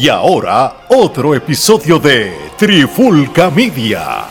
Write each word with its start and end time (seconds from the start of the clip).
Y 0.00 0.08
ahora, 0.08 0.86
otro 0.88 1.34
episodio 1.34 1.98
de 1.98 2.32
Trifulca 2.56 3.50
Media. 3.50 4.28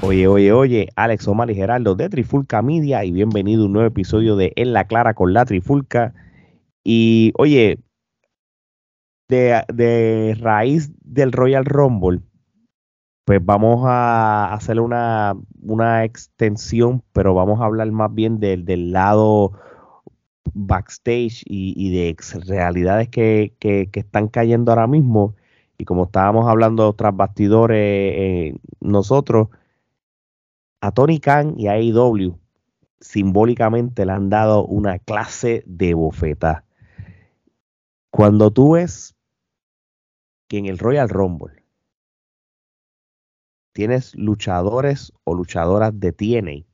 Oye, 0.00 0.26
oye, 0.26 0.52
oye, 0.52 0.88
Alex 0.96 1.28
Omar 1.28 1.50
y 1.50 1.54
Geraldo 1.54 1.94
de 1.94 2.08
Trifulca 2.08 2.62
Media 2.62 3.04
y 3.04 3.12
bienvenido 3.12 3.64
a 3.64 3.66
un 3.66 3.74
nuevo 3.74 3.88
episodio 3.88 4.36
de 4.36 4.54
En 4.56 4.72
la 4.72 4.86
Clara 4.86 5.12
con 5.12 5.34
la 5.34 5.44
Trifulca. 5.44 6.14
Y 6.82 7.34
oye, 7.36 7.78
de, 9.28 9.62
de 9.68 10.34
raíz 10.40 10.92
del 11.04 11.30
Royal 11.30 11.66
Rumble, 11.66 12.20
pues 13.24 13.44
vamos 13.44 13.84
a 13.86 14.52
hacer 14.52 14.80
una, 14.80 15.34
una 15.62 16.04
extensión, 16.04 17.02
pero 17.12 17.34
vamos 17.34 17.60
a 17.60 17.64
hablar 17.64 17.90
más 17.92 18.12
bien 18.12 18.40
del, 18.40 18.64
del 18.64 18.92
lado 18.92 19.52
backstage 20.54 21.44
y, 21.46 21.74
y 21.76 21.90
de 21.92 22.16
realidades 22.46 23.08
que, 23.08 23.54
que, 23.58 23.88
que, 23.90 24.00
están 24.00 24.28
cayendo 24.28 24.72
ahora 24.72 24.86
mismo. 24.86 25.36
Y 25.78 25.84
como 25.84 26.04
estábamos 26.04 26.48
hablando 26.48 26.92
tras 26.94 27.16
bastidores 27.16 27.78
eh, 27.78 28.56
nosotros, 28.80 29.48
a 30.80 30.90
Tony 30.90 31.20
Khan 31.20 31.54
y 31.56 31.68
a 31.68 31.72
AEW 31.72 32.38
simbólicamente 33.00 34.06
le 34.06 34.12
han 34.12 34.30
dado 34.30 34.64
una 34.64 34.98
clase 34.98 35.62
de 35.66 35.94
bofeta. 35.94 36.64
Cuando 38.10 38.50
tú 38.50 38.72
ves 38.72 39.16
que 40.48 40.58
en 40.58 40.66
el 40.66 40.78
Royal 40.78 41.08
Rumble 41.08 41.61
tienes 43.72 44.14
luchadores 44.14 45.12
o 45.24 45.34
luchadoras 45.34 45.98
de 45.98 46.12
TNA. 46.12 46.66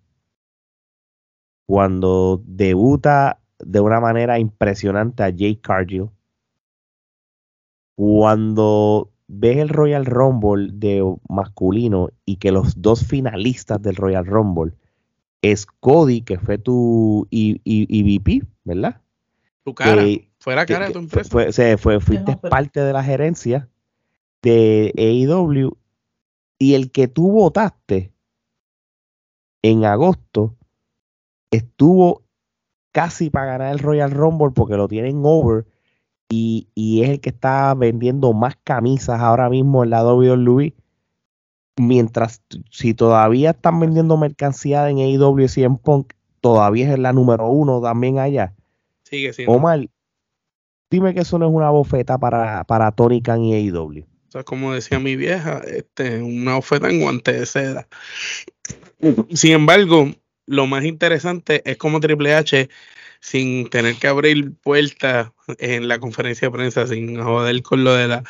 Cuando 1.66 2.43
debuta 2.45 3.40
de 3.59 3.80
una 3.80 4.01
manera 4.01 4.38
impresionante 4.38 5.23
a 5.23 5.30
Jake 5.30 5.60
Cargill. 5.60 6.10
Cuando 7.96 9.10
ves 9.27 9.59
el 9.59 9.68
Royal 9.68 10.07
Rumble 10.07 10.71
de 10.73 11.02
masculino 11.29 12.10
y 12.24 12.37
que 12.37 12.52
los 12.52 12.80
dos 12.80 13.05
finalistas 13.05 13.83
del 13.83 13.96
Royal 13.96 14.24
Rumble 14.24 14.73
es 15.43 15.66
Cody, 15.66 16.23
que 16.23 16.38
fue 16.38 16.59
tu 16.59 17.27
EVP, 17.30 18.43
¿verdad? 18.65 19.01
Tu 19.65 19.74
cara, 19.74 20.02
que, 20.02 20.29
fue 20.38 20.55
la 20.55 20.66
cara 20.66 20.87
de 20.87 20.93
tu 20.93 20.99
empresa. 21.01 21.30
Fue, 21.30 21.77
fue, 21.77 22.01
fuiste 22.01 22.37
parte 22.37 22.80
de 22.80 22.93
la 22.93 23.02
gerencia 23.02 23.68
de 24.43 24.93
AEW 24.96 25.77
y 26.59 26.74
el 26.74 26.90
que 26.90 27.09
tú 27.09 27.30
votaste 27.30 28.12
en 29.62 29.84
agosto 29.84 30.56
estuvo 31.50 32.23
casi 32.92 33.30
para 33.30 33.46
ganar 33.46 33.73
el 33.73 33.78
Royal 33.78 34.10
Rumble 34.10 34.50
porque 34.54 34.76
lo 34.76 34.88
tienen 34.88 35.20
over 35.24 35.66
y, 36.28 36.68
y, 36.74 37.02
es 37.02 37.10
el 37.10 37.20
que 37.20 37.30
está 37.30 37.73
vendiendo 37.74 38.32
más 38.34 38.56
camisas 38.62 39.20
ahora 39.20 39.48
mismo 39.48 39.82
en 39.82 39.90
la 39.90 40.04
WWE. 40.04 40.74
Mientras 41.78 42.42
si 42.70 42.93
todavía 42.93 43.50
están 43.50 43.80
vendiendo 43.80 44.16
mercancía 44.16 44.90
en 44.90 44.98
AEW 44.98 45.46
y 45.56 45.62
en 45.62 45.76
Punk, 45.76 46.12
todavía 46.40 46.93
es 46.93 46.98
la 46.98 47.12
número 47.12 47.48
uno 47.48 47.80
también 47.80 48.18
allá. 48.18 48.54
Sigue 49.04 49.32
siendo. 49.32 49.54
Omar, 49.54 49.88
dime 50.90 51.15
que 51.15 51.20
eso 51.20 51.38
no 51.38 51.46
es 51.46 51.52
una 51.54 51.70
bofeta 51.70 52.18
para, 52.18 52.65
para 52.65 52.90
Tony 52.93 53.22
Khan 53.22 53.43
y 53.43 53.54
AEW. 53.54 54.07
O 54.29 54.30
sea, 54.30 54.45
como 54.45 54.74
decía 54.74 54.98
mi 54.98 55.16
vieja, 55.16 55.62
este, 55.66 56.23
una 56.23 56.59
oferta 56.59 56.90
en 56.90 57.01
guante 57.01 57.32
de 57.32 57.46
seda. 57.46 57.88
Sin 59.32 59.52
embargo, 59.52 60.12
lo 60.46 60.66
más 60.66 60.84
interesante 60.84 61.62
es 61.65 61.79
como 61.79 62.01
Triple 62.01 62.34
H, 62.34 62.68
sin 63.21 63.71
tener 63.71 63.96
que 63.96 64.06
abrir 64.06 64.54
puertas 64.62 65.32
en 65.59 65.88
la 65.88 65.99
conferencia 65.99 66.49
de 66.49 66.53
prensa, 66.53 66.87
sin 66.87 67.21
joder 67.22 67.62
con 67.62 67.84
lo 67.84 67.94
de 67.94 68.09
la 68.09 68.25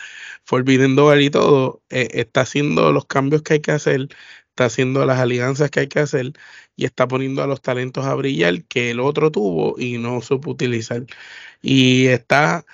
Forbidden 0.45 0.95
Door 0.97 1.21
y 1.21 1.31
todo, 1.31 1.83
eh, 1.91 2.09
está 2.13 2.43
haciendo 2.43 2.93
los 2.93 3.07
cambios 3.07 3.43
que 3.43 3.55
hay 3.55 3.61
que 3.61 3.73
hacer, 3.73 4.09
está 4.51 4.67
haciendo 4.67 5.05
las 5.05 5.19
alianzas 5.19 5.71
que 5.71 5.81
hay 5.81 5.89
que 5.89 6.01
hacer 6.01 6.33
y 6.77 6.85
está 6.85 7.09
poniendo 7.09 7.43
a 7.43 7.47
los 7.49 7.61
talentos 7.61 8.05
a 8.07 8.15
brillar 8.15 8.65
que 8.65 8.91
el 8.91 9.01
otro 9.01 9.33
tuvo 9.33 9.75
y 9.79 9.99
no 9.99 10.21
supo 10.23 10.51
utilizar. 10.51 11.05
Y 11.61 12.07
está 12.07 12.65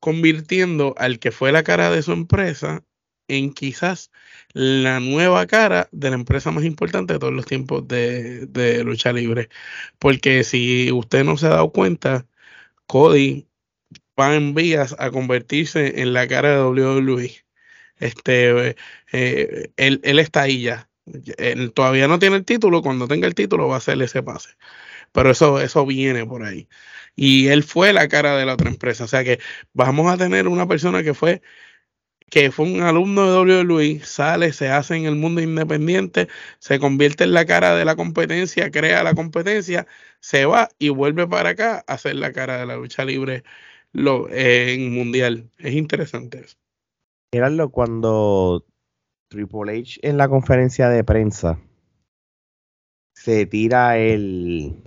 convirtiendo 0.00 0.94
al 0.98 1.18
que 1.18 1.32
fue 1.32 1.52
la 1.52 1.62
cara 1.62 1.90
de 1.90 2.02
su 2.02 2.12
empresa 2.12 2.84
en 3.30 3.52
quizás 3.52 4.10
la 4.52 5.00
nueva 5.00 5.46
cara 5.46 5.88
de 5.92 6.10
la 6.10 6.16
empresa 6.16 6.50
más 6.50 6.64
importante 6.64 7.14
de 7.14 7.18
todos 7.20 7.32
los 7.32 7.46
tiempos 7.46 7.86
de, 7.88 8.82
lucha 8.84 9.12
libre. 9.12 9.48
Porque 9.98 10.44
si 10.44 10.90
usted 10.92 11.24
no 11.24 11.36
se 11.36 11.46
ha 11.46 11.50
dado 11.50 11.72
cuenta, 11.72 12.26
Cody 12.86 13.48
va 14.18 14.34
en 14.36 14.54
vías 14.54 14.96
a 14.98 15.10
convertirse 15.10 16.02
en 16.02 16.12
la 16.14 16.28
cara 16.28 16.50
de 16.56 16.62
WWE. 16.64 17.44
Este, 17.98 18.76
eh, 19.12 19.72
él, 19.76 20.00
él, 20.04 20.18
está 20.18 20.42
ahí 20.42 20.62
ya. 20.62 20.90
Él 21.38 21.72
todavía 21.72 22.08
no 22.08 22.18
tiene 22.18 22.36
el 22.36 22.44
título. 22.44 22.82
Cuando 22.82 23.08
tenga 23.08 23.26
el 23.26 23.34
título 23.34 23.68
va 23.68 23.76
a 23.76 23.78
hacer 23.78 24.00
ese 24.02 24.22
pase. 24.22 24.50
Pero 25.12 25.30
eso, 25.30 25.60
eso 25.60 25.86
viene 25.86 26.26
por 26.26 26.44
ahí 26.44 26.68
y 27.16 27.48
él 27.48 27.62
fue 27.62 27.92
la 27.92 28.08
cara 28.08 28.36
de 28.36 28.46
la 28.46 28.54
otra 28.54 28.70
empresa. 28.70 29.04
O 29.04 29.08
sea 29.08 29.24
que 29.24 29.40
vamos 29.72 30.12
a 30.12 30.16
tener 30.16 30.48
una 30.48 30.66
persona 30.66 31.02
que 31.02 31.14
fue 31.14 31.42
que 32.30 32.52
fue 32.52 32.66
un 32.66 32.82
alumno 32.82 33.44
de 33.44 33.64
WWE, 33.64 34.00
sale, 34.04 34.52
se 34.52 34.68
hace 34.68 34.96
en 34.96 35.04
el 35.04 35.16
mundo 35.16 35.42
independiente, 35.42 36.28
se 36.60 36.78
convierte 36.78 37.24
en 37.24 37.34
la 37.34 37.44
cara 37.44 37.74
de 37.74 37.84
la 37.84 37.96
competencia, 37.96 38.70
crea 38.70 39.02
la 39.02 39.14
competencia, 39.14 39.88
se 40.20 40.46
va 40.46 40.68
y 40.78 40.90
vuelve 40.90 41.26
para 41.26 41.50
acá 41.50 41.84
a 41.88 41.98
ser 41.98 42.14
la 42.14 42.32
cara 42.32 42.58
de 42.58 42.66
la 42.66 42.76
lucha 42.76 43.04
libre 43.04 43.42
lo, 43.92 44.28
eh, 44.30 44.74
en 44.74 44.94
mundial. 44.94 45.50
Es 45.58 45.74
interesante 45.74 46.40
eso. 46.44 46.56
Míralo 47.34 47.70
cuando 47.70 48.64
Triple 49.28 49.80
H 49.80 50.00
en 50.02 50.16
la 50.16 50.28
conferencia 50.28 50.88
de 50.88 51.02
prensa 51.02 51.58
se 53.14 53.46
tira 53.46 53.98
el, 53.98 54.82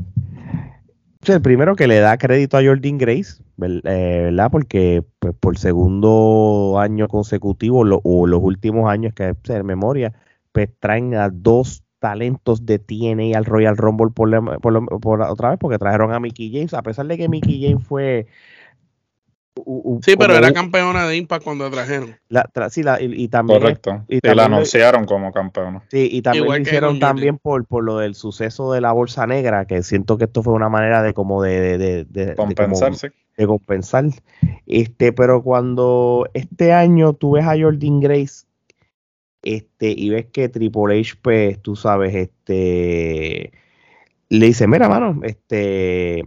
el 1.31 1.41
primero 1.41 1.75
que 1.75 1.87
le 1.87 1.99
da 1.99 2.17
crédito 2.17 2.57
a 2.57 2.63
Jordan 2.63 2.97
Grace, 2.97 3.41
eh, 3.61 4.21
¿verdad? 4.25 4.51
Porque 4.51 5.03
pues, 5.19 5.33
por 5.39 5.57
segundo 5.57 6.77
año 6.79 7.07
consecutivo 7.07 7.83
o 8.03 8.27
los 8.27 8.39
últimos 8.41 8.89
años 8.89 9.13
que 9.13 9.35
en 9.47 9.65
memoria, 9.65 10.13
pues 10.51 10.69
traen 10.79 11.15
a 11.15 11.29
dos 11.29 11.83
talentos 11.99 12.65
de 12.65 12.79
TNA 12.79 13.37
al 13.37 13.45
Royal 13.45 13.77
Rumble 13.77 14.09
por, 14.13 14.59
por, 14.59 15.21
otra 15.21 15.51
vez, 15.51 15.59
porque 15.59 15.77
trajeron 15.77 16.13
a 16.13 16.19
Mickey 16.19 16.51
James, 16.51 16.73
a 16.73 16.81
pesar 16.81 17.05
de 17.07 17.17
que 17.17 17.29
Mickey 17.29 17.63
James 17.63 17.87
fue 17.87 18.27
sí, 20.01 20.15
pero 20.17 20.35
era 20.35 20.51
campeona 20.51 21.07
de 21.07 21.17
Impact 21.17 21.43
cuando 21.43 21.69
trajeron. 21.69 22.15
La, 22.29 22.49
sí, 22.69 22.83
la, 22.83 22.99
y, 23.01 23.27
también. 23.27 23.59
Correcto. 23.59 24.05
Y, 24.07 24.19
la 24.21 24.45
anunciaron 24.45 25.05
como 25.05 25.31
campeona. 25.31 25.83
Sí, 25.89 26.09
y 26.11 26.21
también 26.21 26.45
lo 26.45 26.57
hicieron 26.57 26.99
también 26.99 27.37
por, 27.37 27.65
por 27.65 27.83
lo 27.83 27.97
del 27.97 28.15
suceso 28.15 28.71
de 28.73 28.81
la 28.81 28.91
bolsa 28.91 29.27
negra, 29.27 29.65
que 29.65 29.83
siento 29.83 30.17
que 30.17 30.25
esto 30.25 30.43
fue 30.43 30.53
una 30.53 30.69
manera 30.69 31.03
de 31.03 31.13
como 31.13 31.41
de, 31.41 31.77
de, 31.77 32.05
de, 32.05 32.35
compensarse. 32.35 33.11
De, 33.37 33.47
compensar. 33.47 34.05
Este, 34.65 35.13
pero 35.13 35.43
cuando 35.43 36.27
este 36.33 36.73
año 36.73 37.13
tú 37.13 37.31
ves 37.31 37.45
a 37.45 37.57
Jordan 37.59 37.99
Grace 37.99 38.45
este, 39.43 39.93
y 39.95 40.09
ves 40.09 40.27
que 40.27 40.49
Triple 40.49 40.99
H, 40.99 41.15
pues, 41.21 41.61
tú 41.61 41.75
sabes, 41.75 42.15
este 42.15 43.51
le 44.29 44.47
dice, 44.47 44.67
mira, 44.67 44.89
mano, 44.89 45.19
este, 45.23 46.23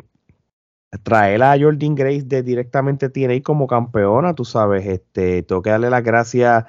traer 1.03 1.43
a 1.43 1.59
Jordan 1.59 1.95
Grace 1.95 2.23
de 2.25 2.43
directamente 2.43 3.09
tiene 3.09 3.43
como 3.43 3.67
campeona, 3.67 4.35
tú 4.35 4.45
sabes, 4.45 4.87
este, 4.87 5.43
tengo 5.43 5.63
que 5.63 5.71
darle 5.71 5.91
las 5.91 6.03
gracias 6.03 6.65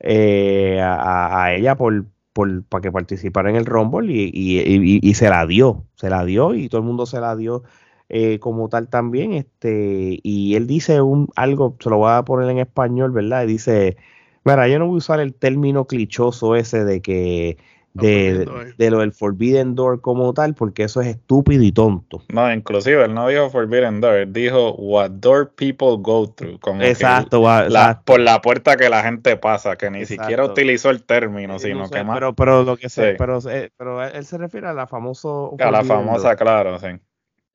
eh, 0.00 0.80
a, 0.82 1.52
ella 1.54 1.76
por, 1.76 2.06
por 2.32 2.64
para 2.64 2.82
que 2.82 2.92
participara 2.92 3.50
en 3.50 3.56
el 3.56 3.66
Rumble 3.66 4.12
y, 4.12 4.30
y, 4.34 5.00
y, 5.02 5.14
se 5.14 5.28
la 5.28 5.46
dio, 5.46 5.84
se 5.96 6.10
la 6.10 6.24
dio 6.24 6.54
y 6.54 6.68
todo 6.68 6.80
el 6.80 6.86
mundo 6.86 7.06
se 7.06 7.20
la 7.20 7.36
dio 7.36 7.62
eh, 8.08 8.38
como 8.40 8.68
tal 8.68 8.88
también, 8.88 9.32
este, 9.32 10.18
y 10.22 10.54
él 10.56 10.66
dice 10.66 11.00
un 11.02 11.28
algo, 11.36 11.76
se 11.80 11.88
lo 11.90 11.98
voy 11.98 12.12
a 12.12 12.24
poner 12.24 12.50
en 12.50 12.58
español, 12.58 13.12
¿verdad? 13.12 13.46
dice, 13.46 13.96
mira, 14.44 14.68
yo 14.68 14.78
no 14.78 14.86
voy 14.86 14.96
a 14.96 14.98
usar 14.98 15.20
el 15.20 15.34
término 15.34 15.86
clichoso 15.86 16.56
ese 16.56 16.84
de 16.84 17.00
que 17.00 17.58
de, 17.94 18.72
de, 18.78 18.90
lo 18.90 19.00
del 19.00 19.12
Forbidden 19.12 19.74
Door 19.74 20.00
como 20.00 20.32
tal, 20.32 20.54
porque 20.54 20.84
eso 20.84 21.00
es 21.00 21.08
estúpido 21.08 21.62
y 21.62 21.72
tonto. 21.72 22.22
No, 22.32 22.52
inclusive 22.52 23.04
él 23.04 23.14
no 23.14 23.28
dijo 23.28 23.50
Forbidden 23.50 24.00
Door, 24.00 24.32
dijo 24.32 24.74
What 24.74 25.10
Door 25.10 25.52
People 25.54 25.96
Go 25.98 26.28
Through. 26.28 26.58
Como 26.60 26.82
exacto, 26.82 27.42
por 28.04 28.20
la 28.20 28.40
puerta 28.40 28.76
que 28.76 28.88
la 28.88 29.02
gente 29.02 29.36
pasa, 29.36 29.76
que 29.76 29.90
ni 29.90 30.06
siquiera 30.06 30.44
utilizó 30.44 30.90
el 30.90 31.02
término, 31.02 31.58
sino 31.58 31.88
que 31.90 32.02
más. 32.02 32.16
Pero, 32.16 32.34
pero 32.34 32.62
lo 32.62 32.76
que 32.76 32.88
sé, 32.88 33.14
pero, 33.18 33.38
eh, 33.50 33.70
pero 33.76 34.02
él 34.02 34.24
se 34.24 34.38
refiere 34.38 34.68
a 34.68 34.72
la 34.72 34.86
famoso. 34.86 35.54
A 35.58 35.70
la 35.70 35.84
famosa, 35.84 36.36
claro, 36.36 36.78
sí. 36.78 36.88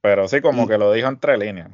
Pero 0.02 0.28
sí, 0.28 0.42
como 0.42 0.68
que 0.68 0.78
lo 0.78 0.92
dijo 0.92 1.08
entre 1.08 1.38
líneas. 1.38 1.70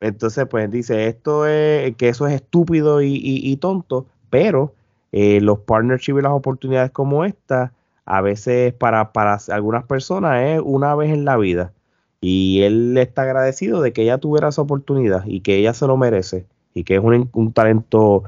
Entonces, 0.00 0.46
pues 0.50 0.70
dice, 0.70 1.06
esto 1.06 1.46
es, 1.46 1.96
que 1.96 2.08
eso 2.08 2.26
es 2.26 2.34
estúpido 2.34 3.00
y, 3.00 3.20
y, 3.22 3.56
tonto, 3.56 4.06
pero 4.28 4.74
eh, 5.12 5.40
los 5.40 5.60
partnerships 5.60 6.18
y 6.18 6.22
las 6.22 6.32
oportunidades 6.32 6.90
como 6.90 7.24
esta 7.24 7.72
a 8.06 8.20
veces 8.20 8.72
para, 8.74 9.12
para 9.12 9.38
algunas 9.48 9.84
personas 9.84 10.42
es 10.42 10.60
una 10.64 10.94
vez 10.94 11.10
en 11.10 11.24
la 11.24 11.36
vida. 11.36 11.72
Y 12.20 12.62
él 12.62 12.96
está 12.96 13.22
agradecido 13.22 13.82
de 13.82 13.92
que 13.92 14.02
ella 14.02 14.18
tuviera 14.18 14.48
esa 14.48 14.62
oportunidad 14.62 15.24
y 15.26 15.40
que 15.40 15.56
ella 15.56 15.74
se 15.74 15.86
lo 15.86 15.96
merece 15.96 16.46
y 16.74 16.84
que 16.84 16.96
es 16.96 17.00
un, 17.00 17.52
talento 17.52 18.24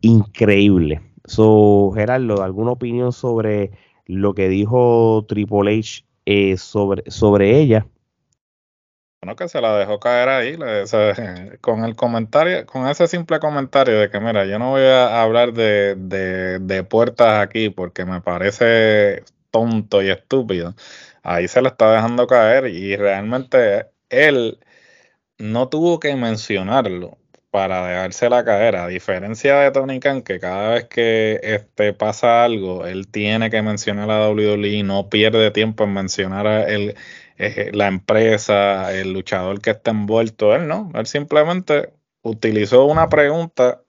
increíble. 0.00 1.00
So, 1.24 1.92
Gerardo, 1.94 2.42
¿alguna 2.42 2.72
opinión 2.72 3.12
sobre 3.12 3.72
lo 4.06 4.34
que 4.34 4.48
dijo 4.48 5.24
Triple 5.28 5.78
H 5.78 6.04
eh, 6.26 6.56
sobre, 6.56 7.10
sobre 7.10 7.58
ella? 7.58 7.86
Bueno, 9.24 9.36
que 9.36 9.48
se 9.48 9.62
la 9.62 9.74
dejó 9.78 9.98
caer 9.98 10.28
ahí, 10.28 10.58
con 11.62 11.82
el 11.84 11.96
comentario, 11.96 12.66
con 12.66 12.86
ese 12.88 13.06
simple 13.08 13.40
comentario 13.40 13.98
de 13.98 14.10
que, 14.10 14.20
mira, 14.20 14.44
yo 14.44 14.58
no 14.58 14.72
voy 14.72 14.82
a 14.82 15.22
hablar 15.22 15.54
de, 15.54 15.94
de 15.96 16.84
puertas 16.84 17.42
aquí 17.42 17.70
porque 17.70 18.04
me 18.04 18.20
parece 18.20 19.24
tonto 19.50 20.02
y 20.02 20.10
estúpido. 20.10 20.74
Ahí 21.22 21.48
se 21.48 21.62
la 21.62 21.70
está 21.70 21.90
dejando 21.94 22.26
caer 22.26 22.66
y 22.66 22.96
realmente 22.96 23.86
él 24.10 24.58
no 25.38 25.70
tuvo 25.70 26.00
que 26.00 26.14
mencionarlo 26.16 27.16
para 27.54 27.86
dejársela 27.86 28.44
caer, 28.44 28.76
a 28.76 28.88
diferencia 28.88 29.60
de 29.60 29.70
Tony 29.70 30.00
Khan, 30.00 30.22
que 30.22 30.40
cada 30.40 30.70
vez 30.70 30.84
que 30.88 31.38
este, 31.42 31.92
pasa 31.92 32.44
algo, 32.44 32.84
él 32.84 33.06
tiene 33.08 33.48
que 33.48 33.62
mencionar 33.62 34.10
a 34.10 34.28
WWE, 34.28 34.82
no 34.82 35.08
pierde 35.08 35.52
tiempo 35.52 35.84
en 35.84 35.94
mencionar 35.94 36.48
a 36.48 36.64
el, 36.64 36.96
eh, 37.38 37.70
la 37.72 37.88
empresa, 37.88 38.92
el 38.94 39.12
luchador 39.12 39.60
que 39.60 39.70
está 39.70 39.90
envuelto, 39.90 40.54
él 40.54 40.68
no, 40.68 40.90
él 40.94 41.06
simplemente 41.06 41.92
utilizó 42.22 42.84
una 42.84 43.08
pregunta 43.08 43.80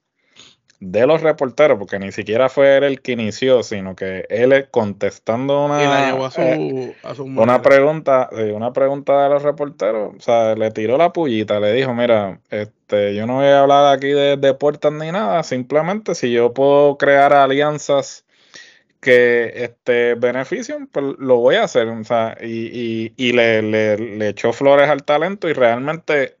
de 0.80 1.06
los 1.06 1.22
reporteros, 1.22 1.78
porque 1.78 1.98
ni 1.98 2.12
siquiera 2.12 2.48
fue 2.48 2.76
él 2.76 2.84
el 2.84 3.00
que 3.00 3.12
inició, 3.12 3.62
sino 3.62 3.96
que 3.96 4.26
él 4.28 4.68
contestando 4.70 5.64
una, 5.64 6.10
eh, 6.36 6.94
una 7.18 7.62
pregunta, 7.62 8.28
una 8.52 8.72
pregunta 8.72 9.22
de 9.22 9.30
los 9.30 9.42
reporteros, 9.42 10.14
o 10.16 10.20
sea, 10.20 10.54
le 10.54 10.70
tiró 10.72 10.98
la 10.98 11.12
pullita, 11.12 11.60
le 11.60 11.72
dijo, 11.72 11.94
mira, 11.94 12.40
este, 12.50 13.14
yo 13.14 13.26
no 13.26 13.36
voy 13.36 13.46
a 13.46 13.60
hablar 13.60 13.94
aquí 13.94 14.08
de, 14.08 14.36
de 14.36 14.54
puertas 14.54 14.92
ni 14.92 15.10
nada, 15.10 15.42
simplemente 15.44 16.14
si 16.14 16.30
yo 16.30 16.52
puedo 16.52 16.98
crear 16.98 17.32
alianzas 17.32 18.25
que 19.00 19.64
este 19.64 20.14
beneficien, 20.14 20.86
pues 20.86 21.16
lo 21.18 21.36
voy 21.36 21.56
a 21.56 21.64
hacer, 21.64 21.88
o 21.88 22.04
sea, 22.04 22.36
y, 22.40 22.46
y, 22.46 23.14
y 23.16 23.32
le, 23.32 23.62
le, 23.62 23.96
le 23.98 24.28
echó 24.28 24.52
flores 24.52 24.88
al 24.88 25.04
talento 25.04 25.48
y 25.48 25.52
realmente 25.52 26.36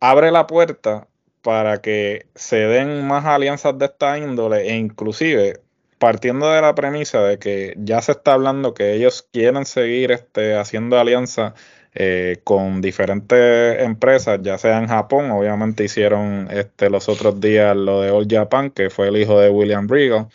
abre 0.00 0.30
la 0.30 0.46
puerta 0.46 1.08
para 1.42 1.80
que 1.80 2.26
se 2.34 2.56
den 2.56 3.06
más 3.06 3.24
alianzas 3.24 3.78
de 3.78 3.86
esta 3.86 4.18
índole 4.18 4.68
e 4.68 4.76
inclusive 4.76 5.60
partiendo 6.00 6.50
de 6.50 6.62
la 6.62 6.74
premisa 6.74 7.22
de 7.22 7.38
que 7.38 7.74
ya 7.76 8.00
se 8.00 8.12
está 8.12 8.32
hablando 8.32 8.72
que 8.72 8.94
ellos 8.94 9.28
quieren 9.32 9.66
seguir 9.66 10.12
este, 10.12 10.56
haciendo 10.56 10.98
alianzas 10.98 11.52
eh, 11.94 12.40
con 12.44 12.80
diferentes 12.80 13.82
empresas, 13.82 14.40
ya 14.42 14.56
sea 14.56 14.78
en 14.78 14.86
Japón, 14.86 15.30
obviamente 15.30 15.84
hicieron 15.84 16.48
este, 16.50 16.88
los 16.88 17.08
otros 17.10 17.40
días 17.40 17.76
lo 17.76 18.00
de 18.00 18.10
All 18.10 18.26
Japan, 18.30 18.70
que 18.70 18.88
fue 18.88 19.08
el 19.08 19.18
hijo 19.18 19.38
de 19.38 19.50
William 19.50 19.88
Regal, 19.88 20.28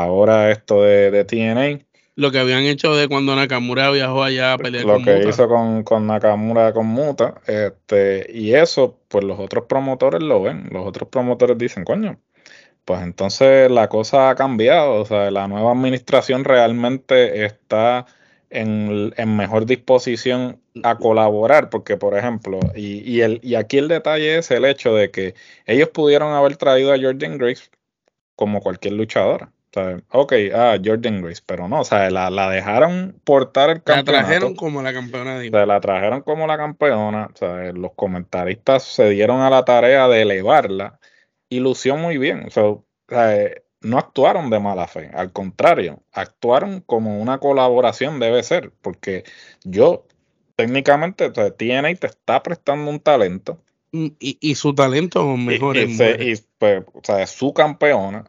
ahora 0.00 0.50
esto 0.50 0.82
de, 0.82 1.10
de 1.10 1.24
TNA 1.24 1.84
lo 2.14 2.30
que 2.30 2.38
habían 2.38 2.64
hecho 2.64 2.94
de 2.94 3.08
cuando 3.08 3.34
Nakamura 3.34 3.90
viajó 3.90 4.22
allá 4.22 4.52
a 4.52 4.58
pelear 4.58 4.84
lo 4.84 5.02
que 5.02 5.26
hizo 5.26 5.48
con, 5.48 5.82
con, 5.82 6.06
Nakamura 6.06 6.72
con 6.72 6.86
Muta 6.86 7.40
este 7.46 8.26
y 8.28 8.54
eso 8.54 8.98
pues 9.08 9.24
los 9.24 9.38
otros 9.38 9.64
promotores 9.66 10.22
lo 10.22 10.42
ven. 10.42 10.68
Los 10.70 10.86
otros 10.86 11.08
promotores 11.08 11.56
dicen 11.56 11.84
coño 11.84 12.18
pues 12.84 13.00
entonces 13.02 13.70
la 13.70 13.88
cosa 13.88 14.28
ha 14.28 14.34
cambiado. 14.34 15.00
O 15.00 15.06
sea 15.06 15.30
la 15.30 15.48
nueva 15.48 15.72
administración 15.72 16.44
realmente 16.44 17.46
está 17.46 18.04
en, 18.50 19.14
en 19.16 19.36
mejor 19.36 19.64
disposición 19.64 20.60
a 20.82 20.98
colaborar 20.98 21.70
porque 21.70 21.96
por 21.96 22.16
ejemplo 22.18 22.60
y, 22.74 23.10
y, 23.10 23.22
el, 23.22 23.40
y 23.42 23.54
aquí 23.54 23.78
el 23.78 23.88
detalle 23.88 24.36
es 24.36 24.50
el 24.50 24.66
hecho 24.66 24.94
de 24.94 25.10
que 25.10 25.34
ellos 25.64 25.88
pudieron 25.88 26.34
haber 26.34 26.56
traído 26.56 26.92
a 26.92 26.98
Jordan 27.00 27.38
Grace 27.38 27.70
como 28.36 28.60
cualquier 28.60 28.94
luchadora 28.94 29.50
ok, 30.10 30.32
ah, 30.54 30.76
Jordan 30.82 31.22
Grace, 31.22 31.42
pero 31.44 31.68
no, 31.68 31.80
o 31.80 31.84
sea, 31.84 32.10
la, 32.10 32.30
la 32.30 32.50
dejaron 32.50 33.18
portar 33.24 33.70
el 33.70 33.82
campeonato. 33.82 34.12
La 34.12 34.18
trajeron 34.18 34.54
como 34.54 34.82
la 34.82 34.92
campeona. 34.92 35.38
De 35.38 35.66
la 35.66 35.80
trajeron 35.80 36.22
como 36.22 36.46
la 36.46 36.56
campeona, 36.56 37.30
o 37.32 37.36
sea, 37.36 37.72
los 37.72 37.92
comentaristas 37.94 38.82
se 38.82 39.10
dieron 39.10 39.40
a 39.40 39.50
la 39.50 39.64
tarea 39.64 40.08
de 40.08 40.22
elevarla 40.22 40.98
y 41.48 41.60
lució 41.60 41.96
muy 41.96 42.18
bien, 42.18 42.46
o 42.46 42.50
sea, 42.50 42.74
no 43.80 43.98
actuaron 43.98 44.50
de 44.50 44.60
mala 44.60 44.86
fe, 44.86 45.10
al 45.14 45.32
contrario, 45.32 46.02
actuaron 46.12 46.80
como 46.80 47.20
una 47.20 47.38
colaboración 47.38 48.20
debe 48.20 48.42
ser, 48.42 48.72
porque 48.80 49.24
yo 49.64 50.06
técnicamente, 50.56 51.26
o 51.26 51.34
sea, 51.34 51.50
TNA 51.50 51.94
te 51.96 52.06
está 52.06 52.42
prestando 52.42 52.90
un 52.90 53.00
talento. 53.00 53.62
Mm, 53.92 54.08
y, 54.18 54.38
y 54.40 54.54
su 54.54 54.74
talento 54.74 55.36
mejor. 55.36 55.76
Y, 55.76 55.82
y, 55.82 56.34
pues, 56.58 56.84
o 56.92 57.00
sea, 57.02 57.22
es 57.22 57.30
su 57.30 57.52
campeona 57.52 58.24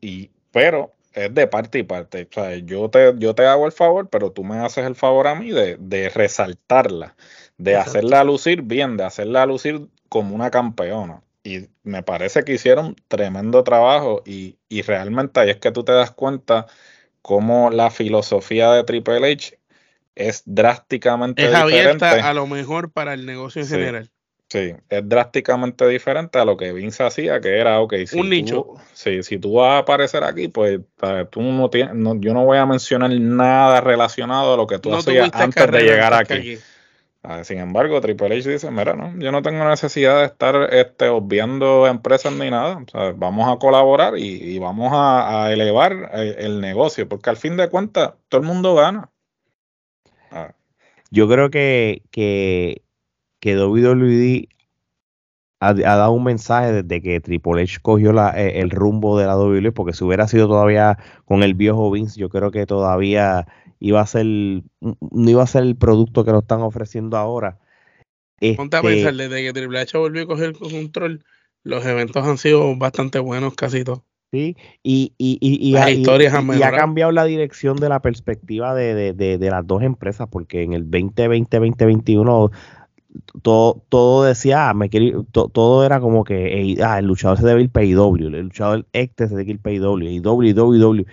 y 0.00 0.30
pero 0.52 0.92
es 1.12 1.34
de 1.34 1.46
parte 1.46 1.78
y 1.78 1.82
parte. 1.82 2.28
O 2.30 2.32
sea, 2.32 2.56
yo 2.56 2.88
te, 2.90 3.14
yo 3.18 3.34
te 3.34 3.46
hago 3.46 3.66
el 3.66 3.72
favor, 3.72 4.08
pero 4.08 4.32
tú 4.32 4.44
me 4.44 4.58
haces 4.58 4.86
el 4.86 4.94
favor 4.94 5.26
a 5.26 5.34
mí 5.34 5.50
de, 5.50 5.76
de 5.78 6.08
resaltarla, 6.08 7.16
de 7.58 7.76
hacerla 7.76 8.24
lucir 8.24 8.62
bien, 8.62 8.96
de 8.96 9.04
hacerla 9.04 9.46
lucir 9.46 9.88
como 10.08 10.34
una 10.34 10.50
campeona. 10.50 11.22
Y 11.42 11.68
me 11.82 12.02
parece 12.02 12.44
que 12.44 12.54
hicieron 12.54 12.96
tremendo 13.08 13.64
trabajo 13.64 14.22
y, 14.26 14.58
y 14.68 14.82
realmente 14.82 15.40
ahí 15.40 15.50
es 15.50 15.56
que 15.56 15.72
tú 15.72 15.84
te 15.84 15.92
das 15.92 16.10
cuenta 16.10 16.66
cómo 17.22 17.70
la 17.70 17.90
filosofía 17.90 18.72
de 18.72 18.84
Triple 18.84 19.32
H 19.32 19.58
es 20.14 20.42
drásticamente 20.44 21.46
es 21.46 21.54
abierta 21.54 22.28
a 22.28 22.34
lo 22.34 22.46
mejor 22.46 22.92
para 22.92 23.14
el 23.14 23.24
negocio 23.24 23.62
en 23.62 23.68
general. 23.68 24.10
Sí, 24.50 24.74
es 24.88 25.08
drásticamente 25.08 25.86
diferente 25.86 26.40
a 26.40 26.44
lo 26.44 26.56
que 26.56 26.72
Vince 26.72 27.04
hacía, 27.04 27.40
que 27.40 27.56
era, 27.56 27.78
ok, 27.78 27.94
si, 28.04 28.18
un 28.18 28.30
nicho. 28.30 28.64
Tú, 28.64 28.80
sí, 28.92 29.22
si 29.22 29.38
tú 29.38 29.54
vas 29.54 29.74
a 29.74 29.78
aparecer 29.78 30.24
aquí, 30.24 30.48
pues 30.48 30.80
tú 31.30 31.40
no 31.40 31.70
tienes, 31.70 31.94
no, 31.94 32.20
yo 32.20 32.34
no 32.34 32.44
voy 32.44 32.58
a 32.58 32.66
mencionar 32.66 33.12
nada 33.12 33.80
relacionado 33.80 34.54
a 34.54 34.56
lo 34.56 34.66
que 34.66 34.80
tú 34.80 34.92
hacías 34.92 35.30
antes 35.32 35.70
de 35.70 35.82
llegar 35.82 36.14
aquí. 36.14 36.58
Ah, 37.22 37.44
sin 37.44 37.58
embargo, 37.58 38.00
Triple 38.00 38.38
H 38.38 38.50
dice, 38.50 38.70
mira, 38.72 38.94
no, 38.94 39.16
yo 39.18 39.30
no 39.30 39.42
tengo 39.42 39.68
necesidad 39.68 40.18
de 40.18 40.24
estar 40.24 40.74
este, 40.74 41.08
obviando 41.08 41.86
empresas 41.86 42.32
ni 42.32 42.50
nada, 42.50 42.82
vamos 43.14 43.54
a 43.54 43.58
colaborar 43.60 44.14
y, 44.16 44.58
vamos 44.58 44.90
a, 44.92 45.52
elevar 45.52 46.10
el, 46.14 46.34
el, 46.38 46.60
negocio, 46.60 47.08
porque 47.08 47.30
al 47.30 47.36
fin 47.36 47.56
de 47.56 47.68
cuentas 47.68 48.14
todo 48.28 48.40
el 48.40 48.46
mundo 48.48 48.74
gana. 48.74 49.10
Ah. 50.32 50.54
Yo 51.10 51.28
creo 51.28 51.50
que, 51.50 52.02
que 52.10 52.82
que 53.40 53.56
WWE 53.56 54.48
ha, 55.60 55.74
dado 55.74 56.12
un 56.12 56.24
mensaje 56.24 56.82
desde 56.82 57.02
que 57.02 57.20
Triple 57.20 57.62
H 57.62 57.78
cogió 57.82 58.12
eh, 58.34 58.60
el 58.60 58.70
rumbo 58.70 59.18
de 59.18 59.26
la 59.26 59.36
WWE, 59.36 59.72
porque 59.72 59.92
si 59.92 60.04
hubiera 60.04 60.26
sido 60.26 60.48
todavía 60.48 60.98
con 61.26 61.42
el 61.42 61.54
viejo 61.54 61.90
Vince, 61.90 62.18
yo 62.18 62.30
creo 62.30 62.50
que 62.50 62.66
todavía 62.66 63.46
iba 63.78 64.00
a 64.00 64.06
ser, 64.06 64.26
no 64.26 65.30
iba 65.30 65.42
a 65.42 65.46
ser 65.46 65.62
el 65.62 65.76
producto 65.76 66.24
que 66.24 66.32
nos 66.32 66.42
están 66.42 66.62
ofreciendo 66.62 67.16
ahora. 67.16 67.58
Ponte 68.56 68.76
a 68.76 68.80
este 68.80 68.88
pensar, 68.88 69.14
desde 69.14 69.42
que 69.42 69.52
Triple 69.52 69.80
H 69.80 69.98
volvió 69.98 70.22
a 70.22 70.26
coger 70.26 70.46
el 70.50 70.58
control, 70.58 71.24
los 71.62 71.84
eventos 71.84 72.26
han 72.26 72.38
sido 72.38 72.74
bastante 72.76 73.18
buenos 73.18 73.54
casi 73.54 73.84
todos. 73.84 74.02
Sí, 74.32 74.56
y, 74.84 75.12
y, 75.18 75.38
y, 75.40 75.72
Las 75.72 75.90
historias 75.90 76.32
han 76.32 76.46
y, 76.56 76.62
ha 76.62 76.70
cambiado 76.70 77.10
la 77.10 77.24
dirección 77.24 77.76
de 77.78 77.88
la 77.88 78.00
perspectiva 78.00 78.76
de, 78.76 79.12
de, 79.12 79.38
de, 79.38 79.50
las 79.50 79.66
dos 79.66 79.82
empresas, 79.82 80.28
porque 80.30 80.62
en 80.62 80.72
el 80.72 80.88
2020-2021 80.88 82.52
todo, 83.42 83.82
todo 83.88 84.24
decía, 84.24 84.70
ah, 84.70 84.74
me 84.74 84.88
todo 85.32 85.84
era 85.84 86.00
como 86.00 86.24
que 86.24 86.78
ah, 86.82 86.98
el 86.98 87.06
luchador 87.06 87.38
se 87.38 87.46
debe 87.46 87.62
ir 87.62 87.70
para 87.70 87.86
IW, 87.86 88.28
el 88.28 88.40
luchador 88.40 88.86
este 88.92 89.28
se 89.28 89.36
debe 89.36 89.52
ir 89.52 89.60
para 89.60 89.74
IW, 89.74 89.98
IW, 89.98 90.74
IW, 90.74 91.06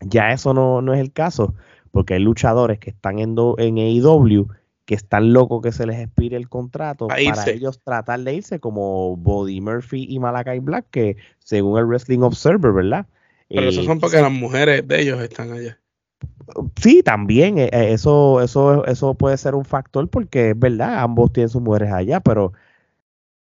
Ya 0.00 0.32
eso 0.32 0.54
no, 0.54 0.82
no 0.82 0.94
es 0.94 1.00
el 1.00 1.12
caso, 1.12 1.54
porque 1.90 2.14
hay 2.14 2.20
luchadores 2.20 2.78
que 2.78 2.90
están 2.90 3.18
en, 3.18 3.36
en 3.58 3.78
AEW 3.78 4.48
que 4.84 4.94
están 4.94 5.32
locos 5.32 5.62
que 5.62 5.70
se 5.70 5.86
les 5.86 6.00
expire 6.00 6.36
el 6.36 6.48
contrato 6.48 7.06
para 7.06 7.50
ellos 7.50 7.80
tratar 7.84 8.20
de 8.20 8.34
irse 8.34 8.58
como 8.58 9.16
Body 9.16 9.60
Murphy 9.60 10.06
y 10.08 10.18
Malakai 10.18 10.58
Black, 10.58 10.86
que 10.90 11.16
según 11.38 11.78
el 11.78 11.86
Wrestling 11.86 12.20
Observer, 12.20 12.72
¿verdad? 12.72 13.06
Pero 13.48 13.68
eso 13.68 13.84
son 13.84 14.00
porque 14.00 14.20
las 14.20 14.32
mujeres 14.32 14.86
de 14.88 15.02
ellos 15.02 15.20
están 15.20 15.52
allá. 15.52 15.78
Sí, 16.80 17.02
también, 17.02 17.58
eh, 17.58 17.70
eh, 17.72 17.92
eso, 17.92 18.40
eso, 18.40 18.84
eso 18.86 19.14
puede 19.14 19.36
ser 19.36 19.54
un 19.54 19.64
factor 19.64 20.08
porque 20.08 20.50
es 20.50 20.58
verdad, 20.58 20.98
ambos 21.00 21.32
tienen 21.32 21.48
sus 21.48 21.62
mujeres 21.62 21.92
allá, 21.92 22.20
pero 22.20 22.52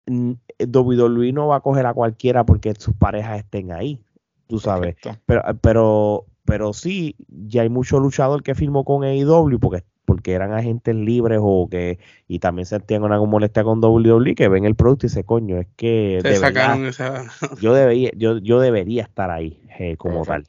WWE 0.06 1.32
no 1.32 1.48
va 1.48 1.56
a 1.56 1.60
coger 1.60 1.86
a 1.86 1.94
cualquiera 1.94 2.44
porque 2.44 2.74
sus 2.78 2.94
parejas 2.94 3.38
estén 3.38 3.72
ahí, 3.72 4.02
tú 4.46 4.60
sabes. 4.60 4.96
Pero, 5.26 5.42
pero, 5.60 6.26
pero 6.44 6.72
sí, 6.72 7.16
ya 7.28 7.62
hay 7.62 7.68
mucho 7.70 7.98
luchador 7.98 8.42
que 8.42 8.54
firmó 8.54 8.84
con 8.84 9.02
AEW 9.02 9.58
porque, 9.58 9.82
porque 10.04 10.32
eran 10.32 10.52
agentes 10.52 10.94
libres 10.94 11.40
o 11.42 11.68
que, 11.70 11.98
y 12.28 12.38
también 12.38 12.66
sentían 12.66 13.02
una 13.02 13.18
molestia 13.18 13.64
con 13.64 13.82
WWE 13.82 14.34
que 14.34 14.48
ven 14.48 14.66
el 14.66 14.74
producto 14.74 15.06
y 15.06 15.08
dicen, 15.08 15.22
coño, 15.22 15.58
es 15.58 15.68
que 15.76 16.20
sacaron 16.38 16.86
esa... 16.86 17.24
yo 17.60 17.72
debería, 17.74 18.10
yo, 18.14 18.38
yo 18.38 18.60
debería 18.60 19.02
estar 19.02 19.30
ahí 19.30 19.62
eh, 19.78 19.96
como 19.96 20.24
tal. 20.24 20.44